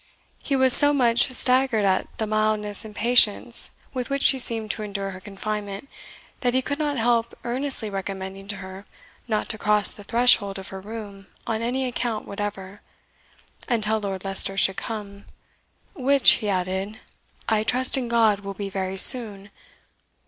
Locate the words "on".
11.45-11.61